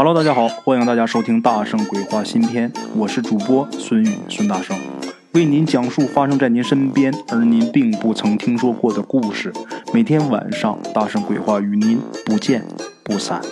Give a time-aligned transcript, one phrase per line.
[0.00, 4.78] Hello，大家好，欢迎大家收听《大圣鬼话》新篇，我是主播孙宇，孙大圣
[5.34, 9.52] 为您讲述发生在您身边而您并不曾听说过的故事。
[9.92, 12.64] 每天晚上，《大圣鬼话》与您不见
[13.02, 13.42] 不散。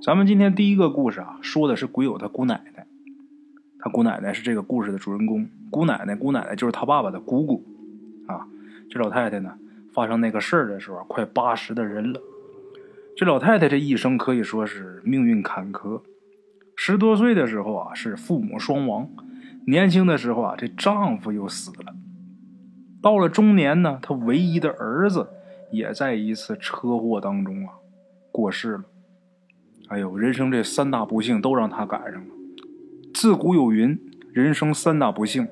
[0.00, 2.86] 咱们今天第一个故事啊，说的是鬼友他姑奶奶，
[3.80, 5.48] 他姑奶奶是这个故事的主人公。
[5.72, 7.64] 姑奶奶，姑奶奶就是他爸爸的姑姑
[8.28, 8.46] 啊。
[8.88, 9.54] 这老太太呢，
[9.92, 12.20] 发生那个事儿的时候，快八十的人了。
[13.18, 16.02] 这老太太这一生可以说是命运坎坷。
[16.76, 19.08] 十多岁的时候啊，是父母双亡；
[19.66, 21.96] 年轻的时候啊，这丈夫又死了。
[23.02, 25.30] 到了中年呢，她唯一的儿子
[25.72, 27.72] 也在一次车祸当中啊
[28.30, 28.84] 过世了。
[29.88, 32.34] 哎呦，人生这三大不幸都让她赶上了。
[33.12, 33.98] 自古有云：
[34.32, 35.48] 人生三大不幸，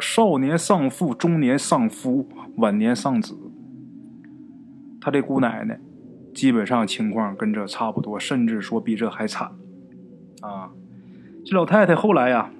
[0.00, 3.36] 少年丧父，中年丧夫，晚年丧子。
[4.98, 5.78] 她这姑奶奶。
[6.34, 9.52] 基本上情况跟这差不多，甚至说比这还惨，
[10.40, 10.70] 啊！
[11.44, 12.50] 这老太太后来呀，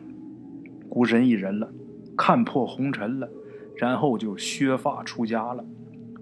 [0.88, 1.72] 孤身一人了，
[2.16, 3.28] 看破红尘了，
[3.76, 5.64] 然后就削发出家了，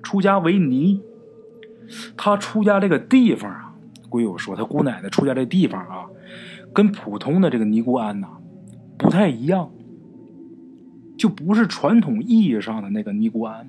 [0.02, 1.02] 出家为尼。
[2.16, 3.74] 她出家这个地方啊，
[4.08, 6.06] 鬼友说她姑奶奶出家这地方啊，
[6.72, 8.28] 跟普通的这个尼姑庵呐
[8.96, 9.70] 不太一样，
[11.19, 13.69] 就不是传统意义上的那个尼姑庵，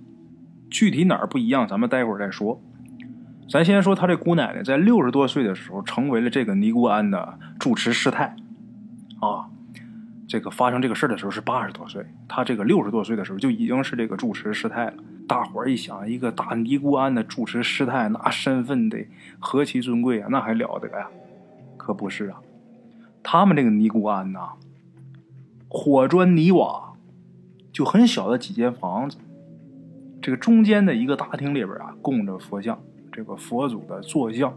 [0.70, 2.62] 具体哪儿不一样，咱们待会儿再说。
[3.52, 8.34] 咱先说，他这姑奶奶在六十多岁的时候，成为了这个尼姑庵的住持师太，
[9.20, 9.50] 啊，
[10.26, 14.94] 这个发生这个事的时候是八十多岁，他这个六十多岁的时候就已经是这个住持师太了。
[15.28, 19.06] 大伙儿一想，一个大尼姑庵的住持师太，那身份得
[19.38, 21.10] 何其尊贵啊，那还了得呀？
[21.76, 22.38] 可不是啊，
[23.22, 24.52] 他们这个尼姑庵呐，
[25.68, 26.94] 火砖泥瓦，
[27.74, 29.18] 就很小的几间房子，
[30.22, 32.80] 这个中间的一个大厅里边啊，供着佛像。
[33.12, 34.54] 这个佛祖的坐像，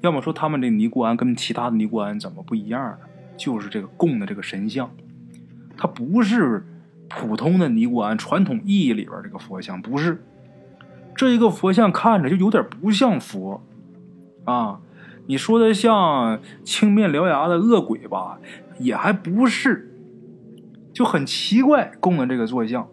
[0.00, 2.98] 要么说他们这尼姑庵跟其他的尼姑庵怎么不一样呢？
[3.36, 4.90] 就是这个供的这个神像，
[5.76, 6.64] 它不是
[7.08, 10.22] 普通的尼姑庵传统意义里边这个佛像，不是
[11.14, 13.62] 这一个佛像看着就有点不像佛
[14.44, 14.80] 啊！
[15.26, 18.38] 你说的像青面獠牙的恶鬼吧，
[18.78, 19.90] 也还不是，
[20.92, 22.88] 就很奇怪供的这个坐像，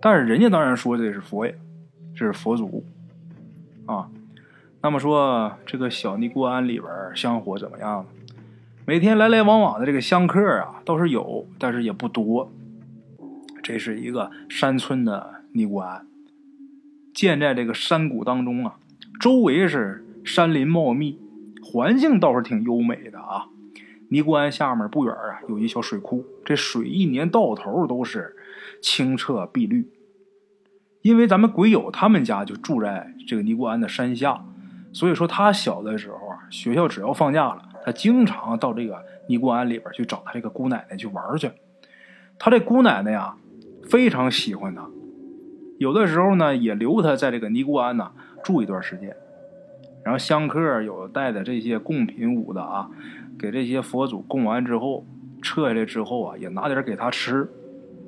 [0.00, 1.58] 但是人家当然说这是佛爷，
[2.14, 2.84] 这是佛祖
[3.86, 4.10] 啊。
[4.80, 8.06] 那么说，这个小尼姑庵里边香火怎么样？
[8.86, 12.52] 每天来来往往的这个香客啊，倒是有，但是也不多。
[13.60, 16.06] 这是一个山村的尼姑庵，
[17.12, 18.78] 建在这个山谷当中啊，
[19.18, 21.18] 周围是山林茂密，
[21.60, 23.48] 环境倒是挺优美的啊。
[24.10, 28.36] 尼姑庵下面不远啊，有一小水库，这水一年到头都是
[28.80, 29.90] 清澈碧绿。
[31.02, 34.44] 因为咱们鬼友他们家就住在这个尼姑庵的山下。
[34.98, 41.48] 所以说，他小的时候啊，学校只要放假了，他经常到这个尼姑庵里边去找他这个姑奶奶去玩去。
[42.36, 43.36] 他这姑奶奶呀，
[43.88, 44.84] 非常喜欢他，
[45.78, 48.10] 有的时候呢，也留他在这个尼姑庵呢
[48.42, 49.14] 住一段时间。
[50.02, 52.90] 然后香客有带的这些贡品物的啊，
[53.38, 55.06] 给这些佛祖供完之后，
[55.40, 57.48] 撤下来之后啊，也拿点给他吃。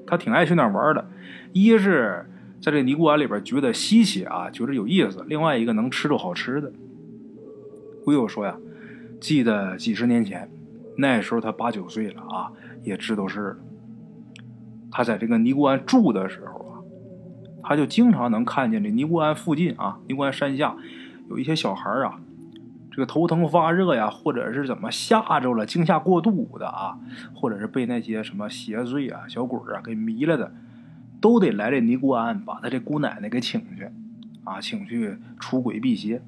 [0.09, 1.07] 他挺爱去那玩的，
[1.53, 2.27] 一是。
[2.61, 5.25] 在这尼姑庵里边，觉得稀奇啊，觉得有意思。
[5.27, 6.71] 另外一个能吃着好吃的。
[8.05, 8.59] 鬼友说呀，
[9.19, 10.51] 记得几十年前，
[10.97, 13.59] 那时候他八九岁了啊，也知道事。
[14.91, 16.75] 他在这个尼姑庵住的时候啊，
[17.63, 20.77] 他就经常能看见这尼姑庵附近啊，尼姑庵山下
[21.31, 22.21] 有一些小孩啊，
[22.91, 26.99] 这个头疼发热呀，或者是怎么吓着了、惊吓过度的啊，
[27.35, 30.53] 或者是被那些什么邪祟啊、小鬼啊给迷了的。
[31.21, 33.91] 都得来这尼姑庵，把他这姑奶奶给请去，
[34.45, 36.23] 啊，请去除鬼辟邪。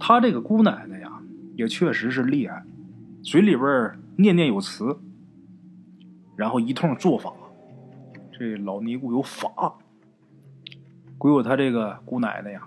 [0.00, 1.20] 他这个姑奶奶呀，
[1.56, 2.64] 也确实是厉害，
[3.22, 4.96] 嘴里边念念有词，
[6.36, 7.32] 然后一通做法。
[8.32, 9.74] 这老尼姑有法，
[11.18, 12.62] 鬼友他这个姑奶奶呀，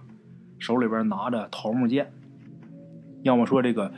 [0.60, 2.12] 手里边拿着桃木剑。
[3.24, 3.92] 要么说这个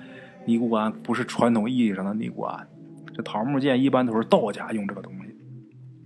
[0.45, 2.67] 尼姑庵不是传统意义上的尼姑庵，
[3.15, 5.22] 这桃木剑一般都是道家用这个东西。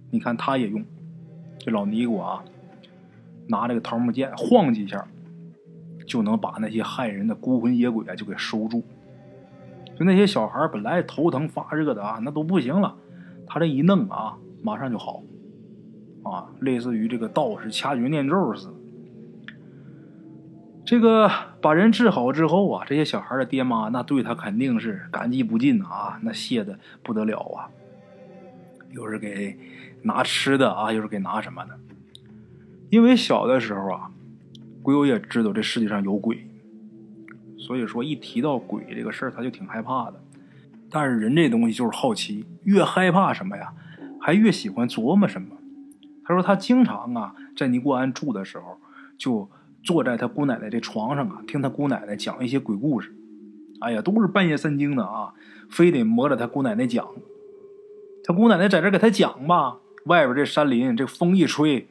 [0.10, 0.84] 你看，他也用
[1.60, 2.44] 这老尼姑啊，
[3.48, 5.06] 拿这个桃木剑晃几下，
[6.06, 8.84] 就能把那些害人的孤魂野鬼啊就给收住。
[9.98, 12.96] 就那些小孩本来头疼发热的啊，那都不行了，
[13.46, 15.22] 他这一弄啊，马上就好
[16.24, 18.74] 啊，类似于这个道士掐诀念咒似的。
[20.86, 21.30] 这个
[21.62, 27.68] 把人治好之后啊，这些小孩的爹妈那对他肯定是感激不尽啊，那谢的不得了啊，
[28.92, 29.58] 又是给。
[30.08, 31.78] 拿吃的啊，又是给拿什么的？
[32.90, 34.10] 因为小的时候啊，
[34.82, 36.48] 鬼友也知道这世界上有鬼，
[37.58, 40.24] 所以说一提到鬼这个事儿，他就挺害怕的。
[40.90, 43.74] 但是人这东西就是好奇，越害怕什么呀，
[44.22, 45.50] 还越喜欢琢磨什么。
[46.24, 48.78] 他说他经常啊，在尼姑庵住的时候，
[49.18, 49.50] 就
[49.84, 53.14] 坐在他姑奶奶的床上啊，听他姑奶奶讲一些鬼故事。
[53.82, 55.34] 哎呀，都是半夜三更的啊，
[55.70, 57.06] 非得摸着他姑奶奶讲。
[58.24, 59.78] 他姑奶奶在这给他讲吧，
[60.08, 61.88] 外边这山林，这风一吹，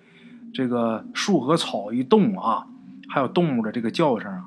[0.52, 2.66] 这个树和草一动啊，
[3.08, 4.46] 还有动物的这个叫声啊，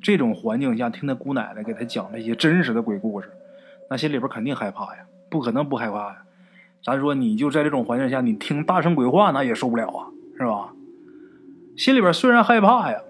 [0.00, 3.30] 这种环境下听他姑奶奶给他讲那些真实的鬼故事。
[3.90, 6.22] 那心里边肯定害怕呀，不可能不害怕呀。
[6.84, 10.06] 咱说你就在这种环境下，你听大声鬼话，那也受不了啊，
[10.38, 10.72] 是吧？
[11.76, 13.00] 心里边虽然害怕呀，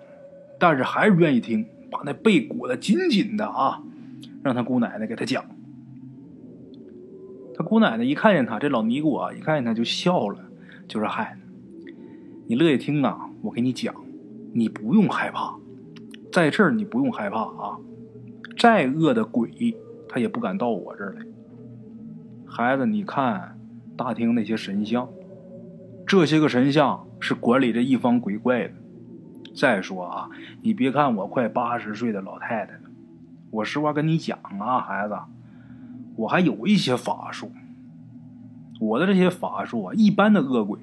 [0.58, 3.81] 但是还是愿意听，把那被裹得紧紧的啊，
[4.43, 5.44] 让他姑奶奶给他讲。
[7.58, 10.38] 他姑奶奶一看见他，这老尼姑啊，一看见他就笑了，
[10.87, 11.37] 就说：“嗨，
[12.46, 13.28] 你乐意听啊？
[13.43, 13.93] 我给你讲，
[14.52, 15.56] 你不用害怕，
[16.32, 17.76] 在这儿你不用害怕啊，
[18.56, 19.76] 再恶的鬼。”
[20.08, 21.26] 他也不敢到我这儿来。
[22.46, 23.58] 孩子，你看
[23.96, 25.08] 大厅那些神像，
[26.06, 28.75] 这些个神像是管理这一方鬼怪的。
[29.52, 30.31] 再说啊，
[30.62, 32.82] 你别看我快八十岁的老太太了，
[33.50, 35.19] 我实话跟你讲啊，孩子，
[36.19, 37.50] 我还有一些法术。
[38.81, 40.79] 我的这些法术啊，一般的恶鬼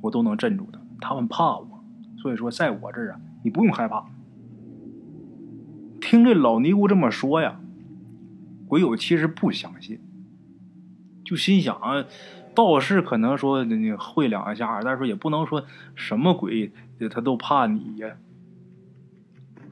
[0.00, 1.84] 我都能镇住他，他们怕我。
[2.18, 4.04] 所以说，在我这儿啊，你不用害怕。
[6.00, 7.60] 听这老尼姑这么说呀。
[8.66, 9.98] 鬼友其实不相信，
[11.24, 12.04] 就心想啊，
[12.54, 15.64] 道士可能说你会两下，但是说也不能说
[15.96, 16.70] 什么鬼
[17.10, 18.16] 他都怕你呀。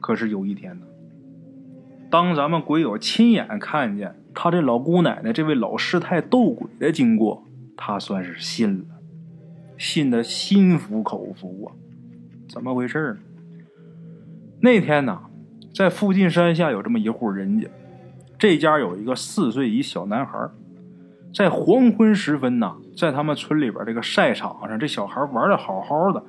[0.01, 0.85] 可是有一天呢，
[2.09, 7.43] 当咱们鬼友亲眼看见他这老姑奶奶这位老师太斗鬼的经过，
[7.77, 8.85] 他算是信了，
[9.77, 11.75] 信的心服口服啊。
[12.47, 13.19] 怎么回事呢？
[14.61, 15.21] 那天呢，
[15.73, 17.67] 在附近山下有这么一户人家。
[18.37, 20.49] 这家有一个四岁一小男孩，
[21.33, 26.23] 在黄昏时分呢，在他们村里边这个晒场上，这小孩玩的好好的，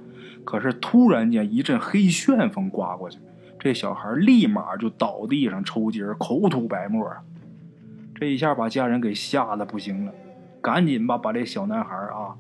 [0.45, 3.19] 可是突然间一阵黑旋风刮过去，
[3.61, 7.19] 这小孩立马就倒地上抽筋儿，口吐白沫啊！
[8.15, 10.13] 这一下把家人给吓得不行了，
[10.61, 12.35] 赶紧吧把这小男孩啊，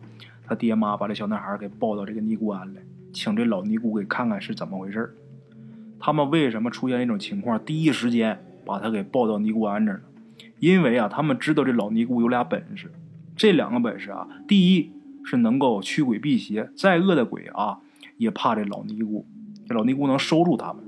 [0.46, 2.80] 他爹妈把这小男孩给抱到这个尼姑庵来，
[3.12, 5.14] 请这老尼姑给看看是怎么回事
[6.00, 7.64] 他们为什么出现一种情况？
[7.64, 8.40] 第一时间。
[8.62, 10.02] 把他给抱到尼姑庵这儿，
[10.60, 12.92] 因为啊，他们知道这老尼姑有俩本事，
[13.34, 14.92] 这两个本事啊，第一
[15.24, 17.80] 是能够驱鬼辟邪，再恶的鬼啊
[18.18, 19.26] 也怕这老尼姑，
[19.66, 20.84] 这老尼姑能收住他们。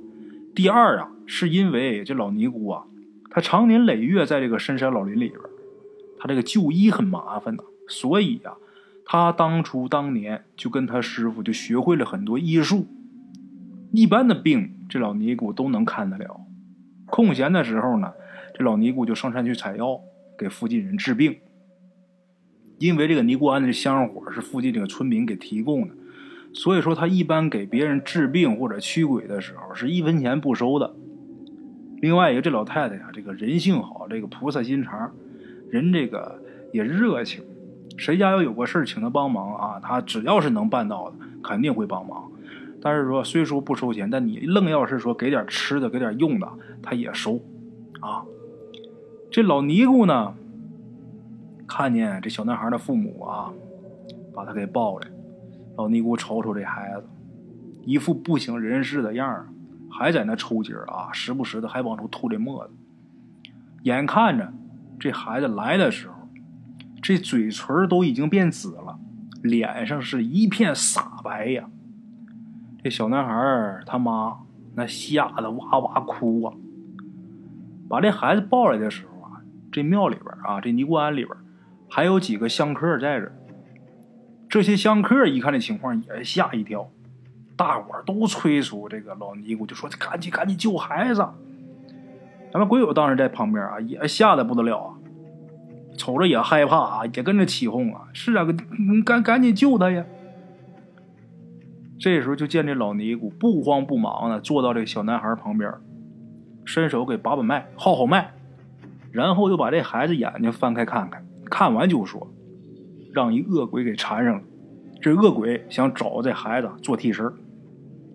[0.54, 2.84] 第二啊，是因为这老尼姑啊，
[3.30, 5.40] 她常年累月在这个深山老林里边，
[6.18, 8.54] 她这个就医很麻烦呐，所以呀，
[9.06, 12.86] 她当初当年就跟她师傅就学会了很多医术，
[13.92, 16.40] 一般的病这老尼姑都能看得了。
[17.06, 18.12] 空闲的时候呢，
[18.54, 20.00] 这老尼姑就上山去采药，
[20.38, 21.38] 给附近人治病。
[22.78, 25.94] 因为这个尼姑庵的香火是附近这个村民给提供的，
[26.54, 30.94] 所以说他一般给别人治病或者驱鬼的时候是一分钱不收的。
[32.00, 35.12] 另外一个，这老太太呀，这个人性好，这个菩萨心肠，
[35.70, 37.42] 人这个也热情，
[37.96, 42.30] 谁家要有个事请他帮忙啊，他只要是能办到的，肯定会帮忙。
[42.80, 46.48] 但是说虽说不收钱，但你愣要是说给点吃的、给点用的，
[46.82, 47.40] 他也收，
[48.00, 48.24] 啊。
[49.30, 50.34] 这老尼姑呢，
[51.66, 53.52] 看见这小男孩的父母啊，
[54.34, 55.06] 把他给抱来。
[55.76, 57.06] 老尼姑瞅瞅这孩子，
[57.84, 59.48] 一副不省人事的样儿，
[59.90, 62.74] 还在那抽筋儿啊，时不时的还往出吐这沫子。
[63.82, 64.52] 眼看着
[65.00, 66.14] 这孩子来的时候，
[67.02, 68.98] 这嘴唇都已经变紫了，
[69.42, 71.68] 脸上是一片煞白呀。
[72.84, 74.40] 这小男孩他妈
[74.74, 76.54] 那吓得哇哇哭啊！
[77.88, 79.40] 把这孩子抱来的时候啊，
[79.72, 81.34] 这庙里边啊，这尼姑庵里边
[81.88, 83.32] 还有几个香客在这。
[84.52, 86.86] 这些香客一看这情况也吓一跳，
[87.56, 91.26] 大伙都催促这个老尼姑，就说：“赶紧赶紧救孩子！”
[92.52, 94.94] 咱们鬼友当时在旁边啊，也吓得不得了啊，
[95.96, 98.46] 瞅着也害怕啊，也跟着起哄啊：“是啊，
[99.06, 100.04] 赶赶紧救他呀！”
[101.98, 105.72] 这时候就见这老尼姑不慌不忙的坐到这小男孩旁边，
[106.66, 108.32] 伸手给把把脉、号号脉，
[109.12, 112.30] 然后又把这孩子眼睛翻开看看，看完就说
[113.12, 114.42] ：“让一恶鬼给缠上了。
[115.00, 117.32] 这恶鬼想找这孩子做替身，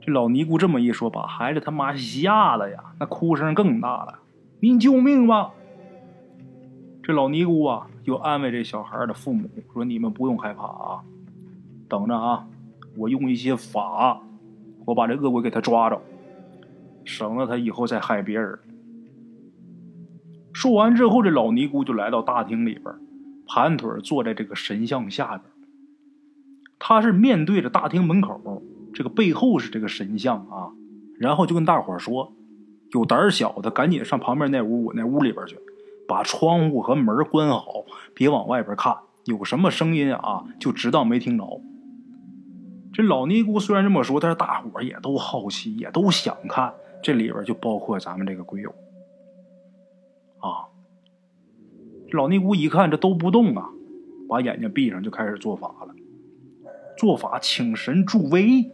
[0.00, 4.20] 这老尼姑这么一说，把孩子他妈吓得呀，那哭声更大了
[4.60, 5.52] ：“您救命吧！”
[7.02, 11.02] 这老尼姑啊，又安慰这小孩的父母说：“你们不用害怕啊。”
[11.88, 12.46] 等着啊！
[12.96, 14.20] 我用一些法
[14.84, 16.00] 我把这恶鬼给他抓着，
[17.04, 18.58] 省得他以后再害别人。
[20.56, 22.94] 说完之后，这老尼姑就来到大厅里边，
[23.46, 25.42] 盘腿坐在这个神像下边。
[26.78, 28.62] 他是面对着大厅门口，
[28.94, 30.72] 这个背后是这个神像啊。
[31.18, 32.32] 然后就跟大伙说
[32.94, 35.58] ：“有胆小的赶紧上旁边那屋，我那屋里边去，
[36.08, 37.84] 把窗户和门关好，
[38.14, 38.96] 别往外边看。
[39.26, 41.60] 有什么声音啊，就知道没听着。”
[42.94, 46.72] 这老尼姑虽然这么说，但是大伙也都好奇，也都想看。
[47.02, 48.74] 这里边就包括咱们这个鬼友。
[50.38, 50.68] 啊！
[52.12, 53.70] 老尼姑一看这都不动啊，
[54.28, 55.94] 把眼睛闭上就开始做法了。
[56.96, 58.70] 做法请神助威。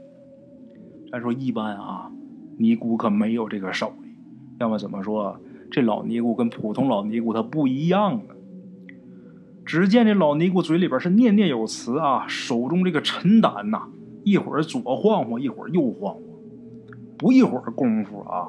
[1.11, 2.11] 咱说一般啊，
[2.59, 4.09] 尼姑可没有这个手艺。
[4.59, 5.41] 要么怎么说
[5.71, 8.35] 这老尼姑跟普通老尼姑她不一样呢？
[9.65, 13.89] 只见这老尼姑嘴里边是念念有词啊，手中这个沉胆呐，
[14.25, 16.23] 一会儿左晃晃，一会儿右晃晃，
[17.17, 18.49] 不一会儿功夫啊。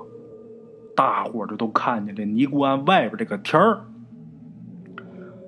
[0.96, 3.86] 大伙儿这都看见这尼姑庵外边这个天儿，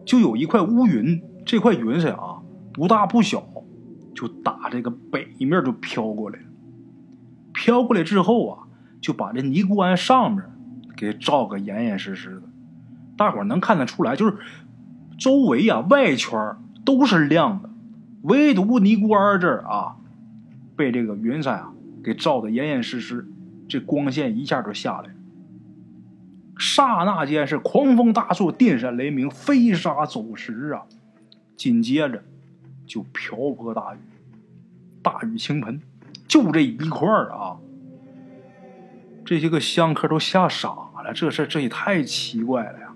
[0.06, 1.22] 就有一块乌云。
[1.46, 2.42] 这块云彩啊，
[2.74, 3.48] 不大不小，
[4.16, 6.40] 就打这个北面就飘过来。
[7.54, 8.64] 飘过来之后啊，
[9.00, 10.44] 就把这尼姑庵上面
[10.98, 12.42] 给照个严严实实的。
[13.16, 14.36] 大伙儿能看得出来，就是
[15.20, 17.70] 周围啊外圈都是亮的，
[18.24, 19.98] 唯独尼姑庵这儿啊，
[20.76, 21.74] 被这个云彩啊
[22.04, 23.28] 给照的严严实实，
[23.70, 25.15] 这光线一下就下来。
[26.58, 30.84] 刹那间是狂风大作，电闪雷鸣，飞沙走石啊！
[31.58, 32.24] 紧接着
[32.86, 33.98] 就瓢泼大雨，
[35.02, 35.82] 大雨倾盆，
[36.28, 37.58] 就这一块儿啊！
[39.26, 40.70] 这些个香客都吓傻
[41.04, 42.94] 了，这事这也太奇怪了呀！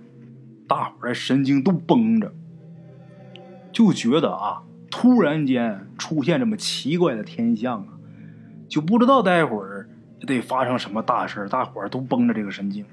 [0.67, 2.31] 大伙儿神经都绷着，
[3.71, 4.61] 就觉得啊，
[4.91, 7.97] 突然间出现这么奇怪的天象啊，
[8.67, 9.89] 就不知道待会儿
[10.27, 12.85] 得发生什么大事大伙儿都绷着这个神经。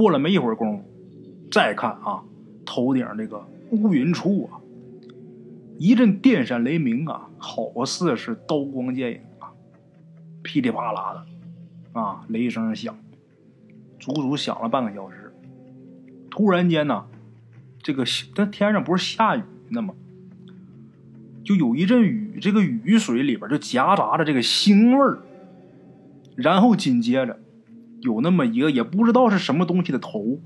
[0.00, 0.84] 过了没一会儿功夫，
[1.50, 2.22] 再看啊，
[2.64, 4.56] 头顶这个乌云处啊，
[5.78, 9.52] 一阵电闪雷鸣啊，好似是刀光剑影啊，
[10.42, 11.12] 噼里啪啦
[11.92, 12.96] 的啊，雷声响，
[13.98, 15.34] 足足响了半个小时。
[16.30, 17.04] 突然间呢，
[17.82, 18.04] 这个
[18.34, 19.92] 这天上不是下雨呢吗？
[21.44, 25.18] 就有一阵雨，这个雨水里边就夹杂着这个腥味儿，
[26.36, 27.38] 然后紧接着。
[28.02, 30.38] 有那么一个也不知道是什么东西的头，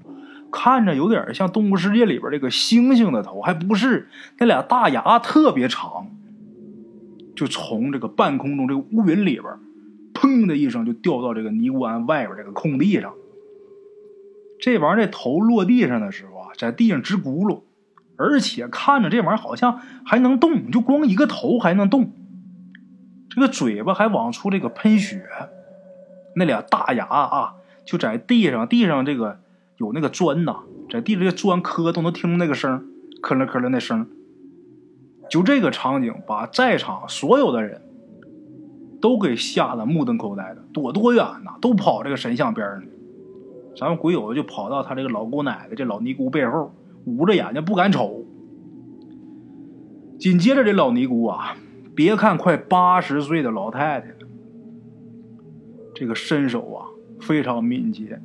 [0.51, 4.09] 看着有点像《动物世界》里边这个猩猩的头，还不是
[4.39, 6.09] 那俩大牙特别长，
[7.35, 9.45] 就从这个半空中这个乌云里边，
[10.13, 13.13] 砰的一声就掉到这个尼姑庵外边这个空地上。
[14.61, 17.63] 这玩意儿这头落地上的时候啊，在地上直咕噜，
[18.17, 22.13] 而且看着这玩意儿好像还能动，就光一个头还能动，
[23.29, 25.27] 这个嘴巴还往出这个喷血。
[26.37, 29.39] 那俩大牙啊，就在地上，地上这个
[29.77, 30.61] 有那个砖呐，
[30.91, 32.87] 在地上这砖磕都能听那个声，
[33.21, 34.07] 磕了磕了那声。
[35.31, 37.81] 就这个场景，把在场所有的人
[39.01, 41.53] 都给吓得目瞪口呆的，躲多远呐？
[41.61, 42.83] 都跑这个神像边上。
[43.77, 46.73] 咱们鬼友就跑到他这个老姑奶奶这老尼姑背后，
[47.07, 48.25] 捂着眼睛不敢瞅。
[50.19, 51.57] 紧接着这老尼姑啊，
[51.95, 54.09] 别看快八十岁的老太太。
[55.95, 56.87] 这个身手啊
[57.21, 58.21] 非常敏捷，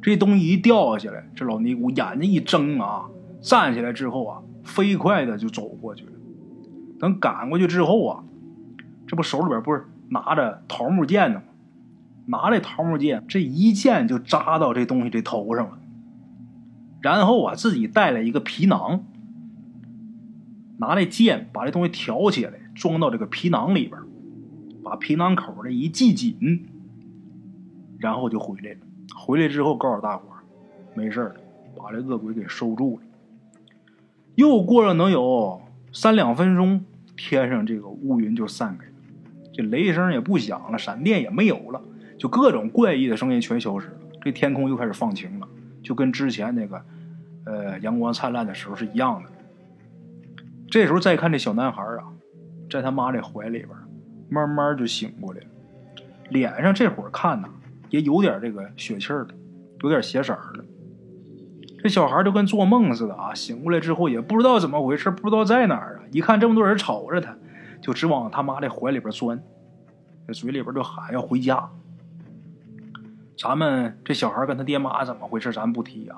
[0.00, 3.06] 这东西一掉下来，这老尼姑眼睛一睁啊，
[3.40, 6.12] 站起来之后啊，飞快的就走过去了。
[6.98, 8.24] 等赶过去之后啊，
[9.06, 11.44] 这不手里边不是拿着桃木剑呢吗？
[12.26, 15.78] 拿着桃木剑，这一剑就扎到这东西这头上了。
[17.02, 19.04] 然后啊，自己带了一个皮囊，
[20.78, 24.00] 拿那剑把这东西挑起来，装到这个皮囊里边，
[24.82, 26.66] 把皮囊口这一系紧。
[28.04, 28.80] 然后就回来了。
[29.16, 30.44] 回来之后告诉大伙儿，
[30.94, 31.36] 没事了，
[31.74, 33.02] 把这恶鬼给收住了。
[34.34, 36.84] 又过了能有三两分钟，
[37.16, 38.92] 天上这个乌云就散开了，
[39.54, 41.80] 这雷声也不响了，闪电也没有了，
[42.18, 43.94] 就各种怪异的声音全消失了。
[44.20, 45.48] 这天空又开始放晴了，
[45.82, 46.84] 就跟之前那个
[47.46, 49.30] 呃阳光灿烂的时候是一样的。
[50.68, 52.12] 这时候再看这小男孩啊，
[52.68, 53.70] 在他妈这怀里边，
[54.28, 55.46] 慢慢就醒过来了，
[56.28, 57.48] 脸上这会儿看呐。
[57.90, 59.34] 也有点这个血气儿的，
[59.82, 60.64] 有点血色儿的。
[61.82, 63.34] 这小孩就跟做梦似的啊！
[63.34, 66.08] 醒过来之后也不知道怎么回事，不知道在哪儿啊！
[66.12, 67.36] 一看这么多人瞅着他，
[67.82, 69.42] 就直往他妈的怀里边钻，
[70.26, 71.68] 这嘴里边就喊要回家。
[73.36, 76.16] 咱们这小孩跟他爹妈怎么回事，咱不提啊。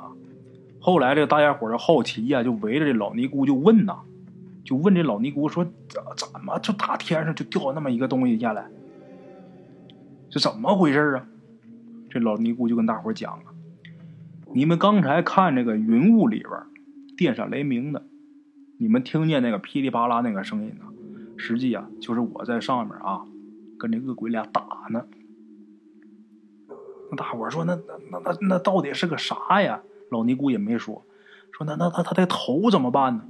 [0.78, 3.96] 后来这个大家伙儿好奇呀，就围着这老尼姑就问呐，
[4.64, 8.66] 就问这老尼姑说：怎么就大天上就掉那么一个东西下来？
[10.30, 11.26] 这怎么回事啊？
[12.16, 13.52] 这老尼姑就跟大伙讲啊
[14.54, 16.50] ：“你们刚才看这个云雾里边
[17.14, 18.04] 电闪雷鸣的，
[18.78, 20.86] 你们听见那个噼里啪啦那个声音呢？
[21.36, 23.26] 实际啊，就是我在上面啊，
[23.78, 25.04] 跟这恶鬼俩打呢。”
[27.18, 31.04] 大伙说：“那那那那那到底是个啥呀？”老尼姑也没说，
[31.52, 33.24] 说：“那那他他的头怎么办呢？”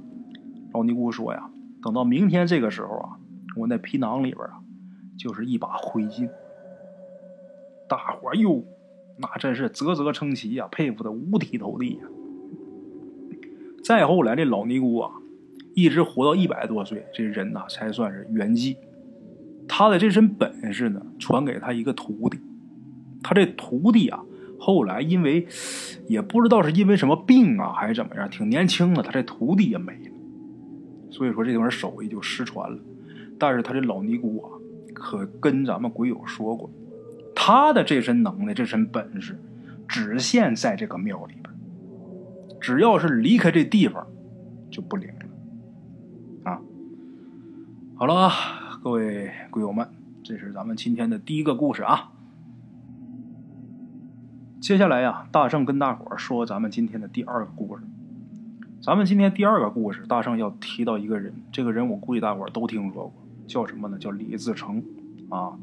[0.73, 1.49] 老尼姑说：“呀，
[1.83, 3.19] 等到明天这个时候啊，
[3.57, 4.61] 我那皮囊里边啊，
[5.19, 6.29] 就是一把灰烬。”
[7.89, 8.65] 大伙哟，
[9.17, 12.03] 那真是啧啧称奇呀，佩服的五体投地呀。
[13.83, 15.11] 再后来，这老尼姑啊，
[15.73, 18.75] 一直活到一百多岁，这人呐才算是圆寂。
[19.67, 22.39] 他的这身本事呢，传给他一个徒弟。
[23.23, 24.23] 他这徒弟啊，
[24.59, 25.47] 后来因为
[26.07, 30.11] 也不知道是因为什么病啊，还是怎么样，挺年轻的，他这徒弟也没了。
[31.09, 32.77] 所以说这门手艺就失传了。
[33.39, 34.51] 但是他这老尼姑啊，
[34.93, 36.69] 可跟咱们鬼友说过。
[37.39, 39.39] 他的这身能耐，这身本事，
[39.87, 41.53] 只限在这个庙里边。
[42.59, 44.07] 只要是离开这地方，
[44.71, 46.51] 就不灵了。
[46.51, 46.59] 啊，
[47.95, 48.31] 好了，
[48.83, 49.87] 各位鬼友们，
[50.23, 52.11] 这是咱们今天的第一个故事啊。
[54.59, 57.83] 接下来呀，大圣跟大伙儿说咱们今天的第二个故事。
[58.81, 63.13] 咱们今天第二个故事，大圣要提到一个人，这个人我估计大伙儿都听说过，
[63.45, 63.99] 叫什么呢？
[63.99, 64.83] 叫李自成
[65.29, 65.53] 啊。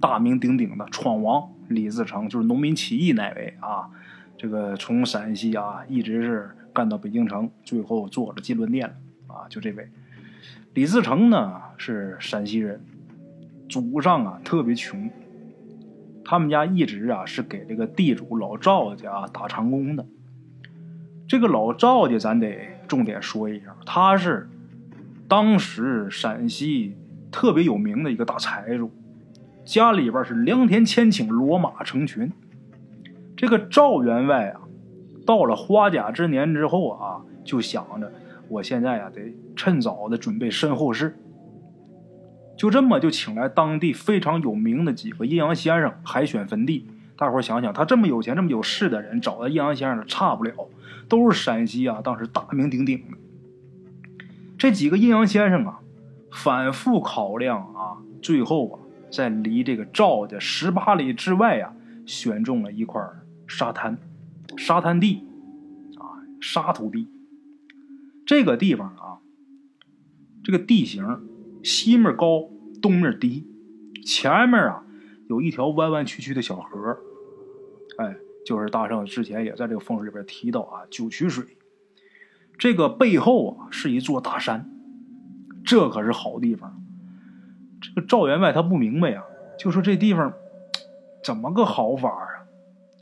[0.00, 3.90] 大名鼎鼎的闯王李自成，就是农民起义那位啊。
[4.36, 9.48] 这个从陕西啊，一直是干到北京城，最后做了金轮店啊。
[9.48, 9.88] 就这位
[10.74, 12.80] 李自成呢，是陕西人，
[13.68, 15.10] 祖上啊特别穷，
[16.24, 20.06] 他们家一直啊是给这个地主老赵家打长工的。
[21.26, 24.48] 这个老赵家，咱得重点说一下，他是
[25.26, 26.96] 当时陕西
[27.32, 28.92] 特别有名的一个大财主。
[29.68, 32.32] 家里边是良田千顷，骡马成群。
[33.36, 34.62] 这个赵员外啊，
[35.26, 38.10] 到了花甲之年之后啊，就想着
[38.48, 41.18] 我现在啊得趁早的准备身后事。
[42.56, 46.86] 就这么就请来当地非常有名的几个阴阳先生海选坟地。
[47.14, 50.70] 大伙想想，他这么有钱、这么有势的人，找的阴阳先生差不了，
[51.10, 53.18] 都是陕西啊当时大名鼎鼎的。
[54.56, 55.80] 这几个阴阳先生啊，
[56.32, 58.87] 反复考量啊，最后啊。
[59.10, 61.74] 在离这个赵家十八里之外呀，
[62.06, 63.02] 选中了一块
[63.46, 63.98] 沙滩，
[64.56, 65.26] 沙滩地，
[65.96, 67.08] 啊，沙土地。
[68.26, 69.18] 这个地方啊，
[70.44, 71.04] 这个地形
[71.62, 72.50] 西面高，
[72.82, 73.46] 东面低，
[74.04, 74.84] 前面啊
[75.28, 76.98] 有一条弯弯曲曲的小河，
[77.96, 81.56] 哎，就是大圣之前也在这个风水里边提到啊，九曲水。
[82.58, 84.70] 这个背后啊是一座大山，
[85.64, 86.82] 这可是好地方。
[87.80, 89.22] 这个赵员外他不明白呀，
[89.58, 90.32] 就说这地方
[91.22, 92.26] 怎么个好法啊？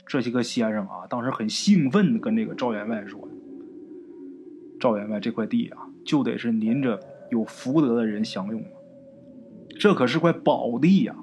[0.05, 3.27] 这些个先生啊，当时很兴奋的跟这个赵员外说
[4.79, 8.63] ：“赵员外，这块地啊，就得是您这有福德的人享用
[9.77, 11.15] 这可是块宝地呀！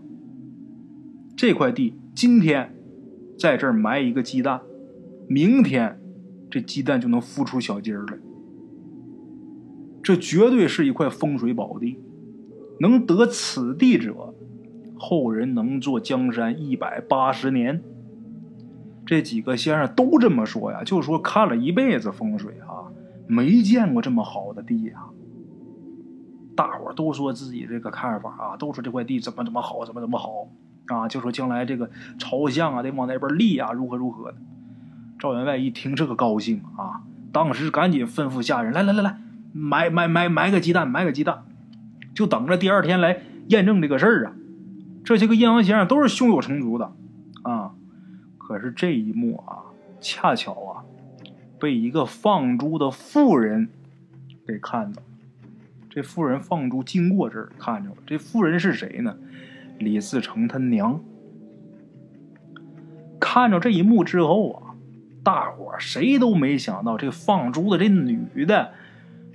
[1.36, 2.74] 这块地今天
[3.38, 4.60] 在这儿埋一个鸡蛋，
[5.26, 5.98] 明天
[6.50, 8.18] 这鸡蛋就能孵出小鸡儿来。
[10.02, 11.98] 这绝对是一块风水宝地。”
[12.80, 14.34] 能得此地者，
[14.96, 17.82] 后人能坐江山一百八十年。
[19.06, 22.88] 这几个先生都这么说呀，就说看了一辈子风水啊，
[23.26, 25.04] 没见过这么好的地呀。
[26.56, 30.48] 大伙都说自己这个看法啊，都说这块地怎么怎么好，怎么怎么好
[30.86, 34.38] 啊，就说将来这个朝向啊得往那边立啊，如何如何的。
[35.18, 39.18] 赵员外一听这个高兴啊，当时赶紧吩咐下人来来来来，
[39.52, 41.44] 买买买买个鸡蛋，买个鸡蛋。
[42.14, 44.32] 就等着第二天来验证这个事儿啊！
[45.04, 46.92] 这些个阴阳先生都是胸有成竹的
[47.42, 47.74] 啊。
[48.38, 49.64] 可是这一幕啊，
[50.00, 50.84] 恰巧啊，
[51.58, 53.68] 被一个放猪的妇人
[54.46, 55.02] 给看到。
[55.90, 57.96] 这妇人放猪经过这儿，看着了。
[58.06, 59.16] 这妇人是谁呢？
[59.78, 61.00] 李自成他娘。
[63.20, 64.74] 看着这一幕之后啊，
[65.22, 68.72] 大伙谁都没想到，这放猪的这女的，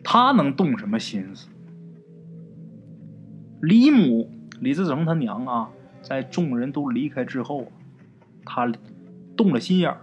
[0.03, 1.47] 她能动什么心思？
[3.61, 4.29] 李母
[4.61, 5.69] 李自成他娘啊，
[6.01, 7.65] 在众人都离开之后，
[8.45, 8.71] 他
[9.35, 10.01] 动了心眼了，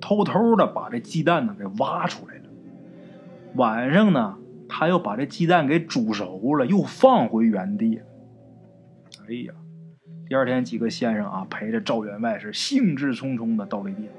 [0.00, 2.42] 偷偷的把这鸡蛋呢给挖出来了。
[3.56, 4.36] 晚上呢，
[4.68, 8.00] 他又把这鸡蛋给煮熟了，又放回原地。
[9.28, 9.52] 哎呀，
[10.28, 14.14] 第二天几个先生啊，陪着赵员外是兴致冲冲的到这地方。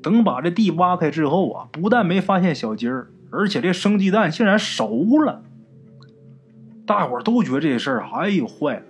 [0.00, 5.42] 等把这地挖开之后啊，不但没发现小鸡儿，而且这生鸡蛋竟然熟了。
[6.88, 8.82] 大伙儿都觉得这事儿，哎呦坏了！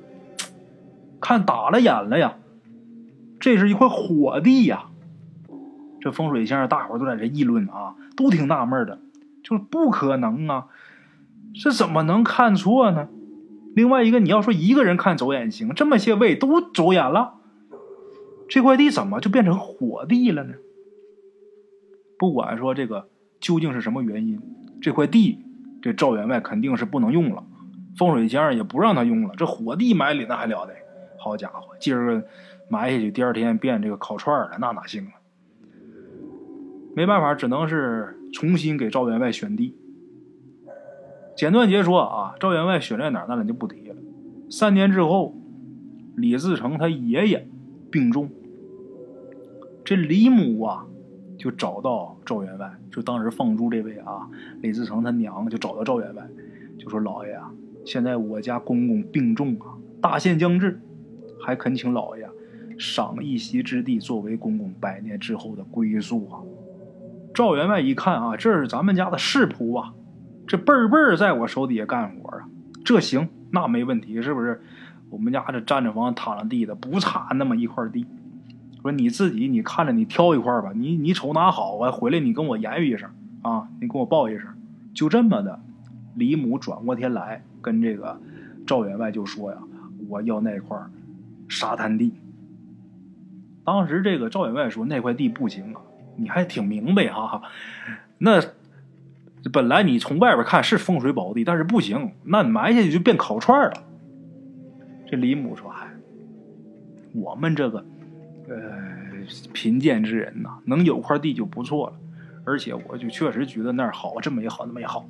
[1.21, 2.37] 看打了眼了呀，
[3.41, 4.85] 这是一块火地呀。
[6.01, 9.01] 这风水先生，大伙都在这议论啊，都挺纳闷的，
[9.43, 10.69] 就是不可能啊，
[11.61, 13.09] 这怎么能看错呢？
[13.75, 17.35] 另外一个，你要说一个人看走眼行，这么些位都走眼了，
[18.49, 20.55] 这块地怎么就变成火地了呢？
[22.17, 23.09] 不管说这个
[23.41, 24.41] 究竟是什么原因，
[24.81, 25.41] 这块地
[25.83, 27.43] 这赵员外肯定是不能用了，
[27.99, 29.35] 风水先生也不让他用了。
[29.37, 30.73] 这火地埋里那还了得？
[31.19, 32.27] 好家伙，今儿个
[32.69, 35.13] 埋下去，第二天变这个烤串了，那哪行啊？
[36.95, 39.77] 没办法，只能是重新给赵员外选地。
[41.37, 43.97] 简短截说啊，赵员外选在哪儿，那咱就不提了。
[44.51, 45.35] 三年之后，
[46.17, 47.47] 李自成他爷爷
[47.91, 48.31] 病重，
[49.85, 50.87] 这李母啊
[51.37, 54.29] 就找到赵员外，就当时放猪这位啊，
[54.61, 56.27] 李自成他娘就找到赵员外，
[56.79, 57.53] 就说：“老爷啊，
[57.85, 60.81] 现在我家公公病重啊，大限将至，
[61.41, 62.29] 还恳请老爷
[62.79, 66.41] 赏一席之地，作为公公百年之后的归宿啊。”
[67.35, 69.93] 赵员外一看啊，这是咱们家的世仆啊，
[70.47, 72.49] 这辈儿辈儿在我手底下干活啊，
[72.85, 74.61] 这行那没问题，是不是？
[75.11, 78.05] 我们家这占着房躺着地的，不差那么一块地。
[78.83, 81.91] 说你自己，你看着你挑一块吧，你你瞅哪好啊？
[81.91, 83.09] 回来你跟我言语一声
[83.43, 84.47] 啊，你跟我报一声。
[84.95, 85.61] 就这么的，
[86.15, 88.21] 李母转过天来跟这个
[88.67, 89.59] 赵员外就说呀
[90.09, 90.79] ：“我要那块
[91.49, 92.13] 沙滩地。”
[93.65, 95.83] 当时这个赵员外说：“那块地不行啊。”
[96.21, 97.43] 你还挺明白哈，
[98.19, 98.43] 那
[99.53, 103.85] 本来你从外边看是风水宝地，但是不行，那埋下去就变烤串了。
[105.07, 105.87] 这李母说：“嗨，
[107.15, 107.85] 我们这个
[108.49, 108.57] 呃
[109.53, 111.97] 贫贱之人呐，能有块地就不错了。
[112.45, 115.09] 而且我就确实觉得那儿好，这么也好，那么也好，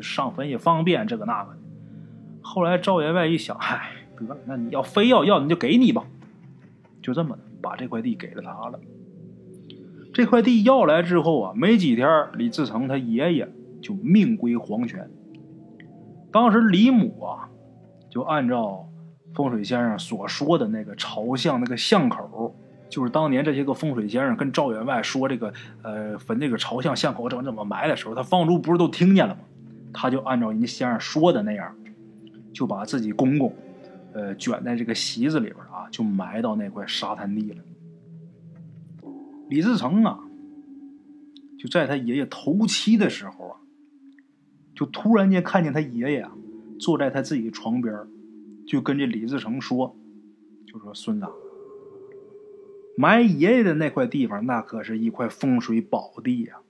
[0.00, 1.56] 上坟也方便，这个那个。
[2.40, 6.04] 后来赵员外一想，嗨，得了，那你要非要要，你就给你吧，
[7.02, 8.78] 就这么的把这块地给了他了。”
[10.14, 13.48] 这块地要来之后啊，没几天，李自成他爷爷
[13.80, 15.10] 就命归黄泉。
[16.30, 17.48] 当时李母啊，
[18.10, 18.86] 就按照
[19.34, 22.54] 风水先生所说的那个朝向那个巷口，
[22.90, 25.52] 就是当年这些个风水先生跟赵员外说这个
[25.82, 29.40] 呃坟这个朝向巷口怎么怎么埋的时候，他方竹不是都听见了吗？
[29.92, 31.74] 他就按照人家先生说的那样，
[32.52, 33.54] 就把自己公公
[34.12, 37.62] 呃卷在这个席子里边啊，就埋到那块沙滩地了。
[39.48, 40.20] 李自成啊，
[41.58, 43.56] 就在他爷爷头七的时候啊，
[44.74, 46.32] 就突然间看见他爷爷啊
[46.80, 47.94] 坐在他自己床边
[48.66, 49.94] 就跟这李自成说
[50.66, 51.26] ：“就说孙子，
[52.96, 56.60] 埋爷爷的那块地方，那可是一块风水宝地呀。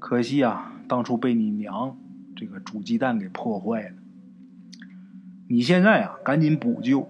[0.00, 1.96] 可惜啊，当初被你娘
[2.38, 3.96] 这个煮鸡蛋给破坏了。
[5.48, 7.06] 你现在啊，赶紧补救，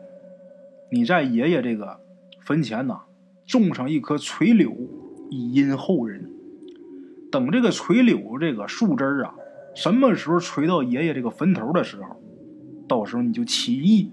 [0.90, 2.00] 你在爷爷这个
[2.40, 3.02] 坟前呐。”
[3.48, 4.76] 种上一棵垂柳，
[5.30, 6.30] 以荫后人。
[7.32, 9.34] 等这个垂柳这个树枝啊，
[9.74, 12.20] 什么时候垂到爷爷这个坟头的时候，
[12.86, 14.12] 到时候你就起义。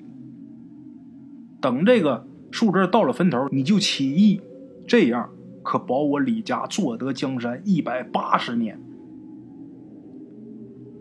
[1.60, 4.40] 等这个树枝到了坟头，你就起义，
[4.88, 5.30] 这样
[5.62, 8.80] 可保我李家坐得江山一百八十年。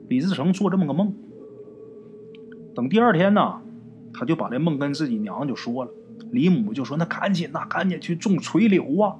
[0.09, 1.15] 李自成做这么个梦，
[2.75, 3.61] 等第二天呢，
[4.13, 5.91] 他就把这梦跟自己娘就说了。
[6.31, 9.17] 李母就说：“那赶紧呐，赶紧去种垂柳啊！”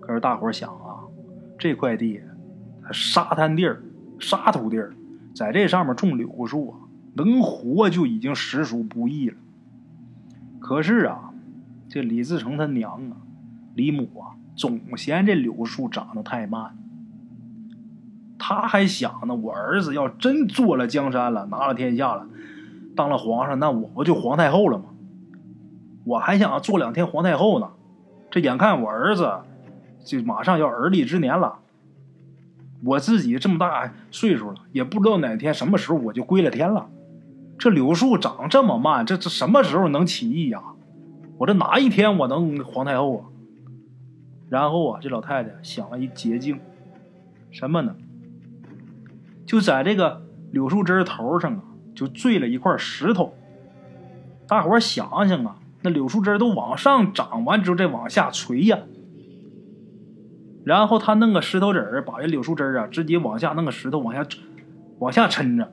[0.00, 1.04] 可是大伙想啊，
[1.58, 2.20] 这块地，
[2.92, 3.82] 沙滩地儿、
[4.18, 4.94] 沙土地儿，
[5.34, 6.78] 在这上面种柳树啊，
[7.14, 9.36] 能活就已经实属不易了。
[10.58, 11.32] 可是啊，
[11.88, 13.16] 这李自成他娘啊，
[13.74, 16.76] 李母啊，总嫌这柳树长得太慢。
[18.40, 22.26] 他还想呢，我儿子要真坐了江山了，拿了天下了，
[22.96, 24.86] 当了皇上，那我不就皇太后了吗？
[26.04, 27.70] 我还想做两天皇太后呢，
[28.30, 29.30] 这眼看我儿子
[30.02, 31.58] 就马上要而立之年了，
[32.82, 36.88] 我自己这么大岁数了，也不知道哪天什么时候我就归了天了。
[37.58, 40.62] 这柳树长这么慢，这这什么时候能起义呀？
[41.36, 43.22] 我这哪一天我能皇太后啊？
[44.48, 46.58] 然后啊，这老太太想了一捷径，
[47.50, 47.94] 什么呢？
[49.46, 50.22] 就在这个
[50.52, 51.62] 柳树枝头上啊，
[51.94, 53.34] 就坠了一块石头。
[54.46, 55.56] 大伙想想啊。
[55.82, 58.80] 那柳树枝都往上长完之后再往下垂呀，
[60.62, 64.22] 然后他弄个石头子儿，把这柳树枝啊直接往下弄个石头往下
[64.98, 65.72] 往下抻着，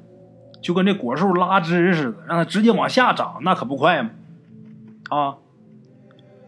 [0.61, 4.11] 就跟这果树拉枝似的，让它直接往下长，那可不快吗？
[5.09, 5.35] 啊，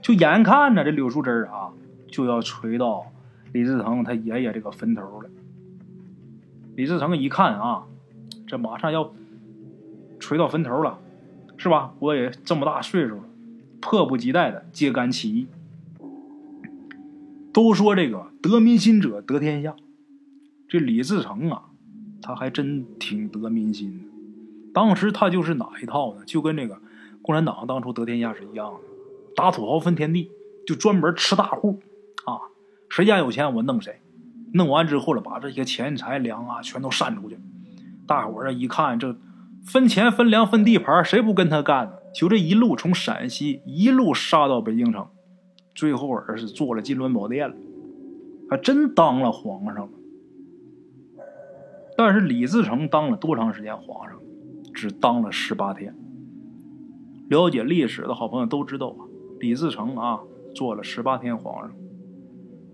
[0.01, 1.75] 就眼看着这柳树枝啊
[2.07, 3.07] 就要垂到
[3.51, 5.29] 李自成他爷爷这个坟头了。
[6.79, 7.83] 李自成一看啊，
[8.47, 9.13] 这马上要
[10.17, 10.97] 垂到坟头了。
[11.61, 11.93] 是吧？
[11.99, 13.23] 我也这么大岁数了，
[13.81, 15.45] 迫不及待的揭竿起义。
[17.51, 19.75] 都说这个得民心者得天下，
[20.69, 21.63] 这李自成啊，
[22.21, 24.09] 他还真挺得民心。
[24.73, 26.23] 当时他就是哪一套呢？
[26.25, 26.79] 就跟这个
[27.21, 28.79] 共产党当初得天下是一样的，
[29.35, 30.31] 打土豪分田地，
[30.65, 31.77] 就专门吃大户
[32.23, 32.39] 啊，
[32.87, 33.99] 谁家有钱我弄谁，
[34.53, 37.37] 弄完之后了，把这些钱财粮啊全都散出去。
[38.07, 39.15] 大伙儿一看这。
[39.61, 41.91] 分钱分粮分地盘，谁不跟他干呢？
[42.15, 45.05] 就这一路从陕西一路杀到北京城，
[45.75, 47.55] 最后而是做了金銮宝殿了，
[48.49, 49.89] 还真当了皇上了。
[51.97, 54.17] 但是李自成当了多长时间皇上？
[54.73, 55.93] 只当了十八天。
[57.27, 59.05] 了解历史的好朋友都知道啊，
[59.41, 60.21] 李自成啊
[60.55, 61.71] 做了十八天皇上。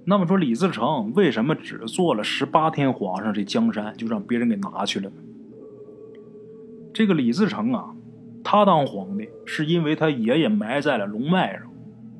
[0.07, 5.15] 那么说李自成为什么只做了十八天皇上，这江山就让别人给拿去了呢？
[6.93, 7.95] 这个李自成啊，
[8.43, 11.63] 他当皇帝是因为他爷爷埋在了龙脉上，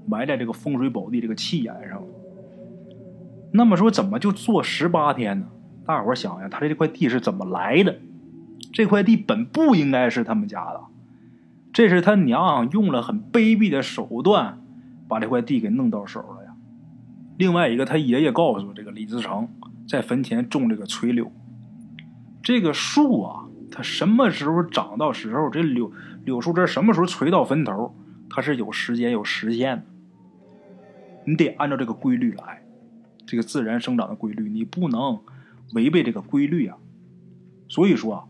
[0.08, 2.02] 埋在这个风水宝地这个气眼上。
[3.52, 5.46] 那么说，怎么就做十八天呢？
[5.86, 7.96] 大伙想想，他这块地是怎么来的？
[8.74, 10.82] 这块地本不应该是他们家的，
[11.72, 14.60] 这是他娘用了很卑鄙的手段
[15.08, 16.45] 把这块地给弄到手了。
[17.38, 19.48] 另外一个，他爷爷告诉这个李自成，
[19.88, 21.32] 在坟前种这个垂柳，
[22.42, 23.42] 这个树啊。
[23.72, 25.92] 它什么时候长到时候，这柳
[26.24, 27.94] 柳树枝什么时候垂到坟头，
[28.30, 29.84] 它是有时间有时限的。
[31.26, 32.64] 你得按照这个规律来，
[33.26, 35.20] 这个自然生长的规律，你不能
[35.74, 36.78] 违背这个规律啊。
[37.68, 38.24] 所以说啊，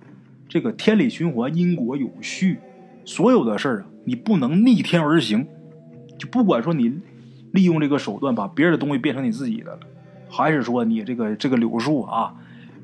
[0.50, 2.58] 这个天理循环，因果有序，
[3.04, 5.46] 所有的事儿啊，你不能逆天而行。
[6.18, 7.02] 就不管说你
[7.56, 9.80] 利用这个手段把别人的东西变成你自己的了，
[10.30, 12.36] 还是说你这个这个柳树啊，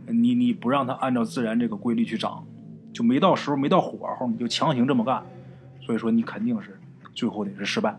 [0.07, 2.43] 你你不让它按照自然这个规律去长。
[2.93, 5.23] 就没到时候，没到火候，你就强行这么干，
[5.79, 6.77] 所以说你肯定是
[7.13, 7.97] 最后得是失败。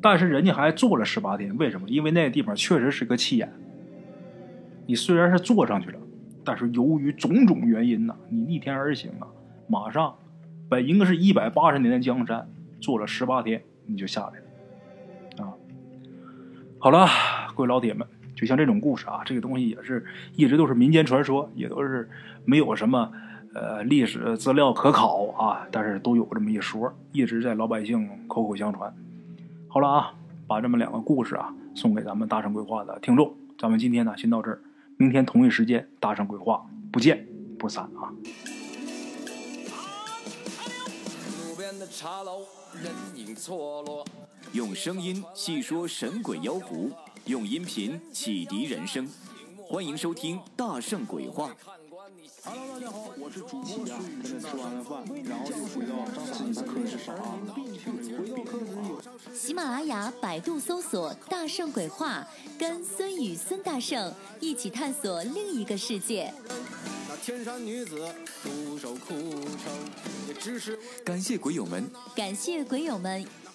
[0.00, 1.88] 但是人家还做了十八天，为什么？
[1.88, 3.52] 因为那个地方确实是个气眼。
[4.86, 5.98] 你虽然是坐上去了，
[6.44, 9.28] 但是由于种种原因呢，你逆天而行啊，
[9.68, 10.14] 马上
[10.68, 12.48] 本应该是一百八十年的江山，
[12.80, 14.45] 做了十八天你就下来了。
[16.86, 17.08] 好了，
[17.56, 22.08] 各位老铁们，就像这种故事啊，这个东西也是一直都是民间传说，也都是
[22.44, 23.10] 没有什么。
[23.54, 28.94] 呃，历史资料可考啊，但是都有这么一说，一直在老百姓口口相传。
[29.66, 30.12] 好了啊，
[30.46, 33.34] 把这么两个故事啊送给咱们大圣规划的听众。
[33.58, 34.60] 咱们今天呢先到这儿，
[34.96, 37.26] 明天同一时间大圣规划不见
[37.58, 38.14] 不散啊。
[41.90, 42.40] 茶楼
[42.82, 44.04] 人影错落
[44.52, 46.90] 用声音细说神鬼妖狐，
[47.26, 49.08] 用音频启迪人生。
[49.68, 51.54] 欢迎收听大圣鬼话。
[52.42, 54.22] Hello，大家好，我是主播孙宇。
[54.22, 57.38] 吃完了饭，然后就回到自己的课室上啊。
[59.34, 62.26] 喜马拉雅、百度搜索“大圣鬼话”，
[62.58, 66.32] 跟孙宇、孙大圣一起探索另一个世界。
[67.08, 69.72] 那天山女子独守空城，
[70.28, 73.26] 也只是感谢鬼友们，感谢鬼友们，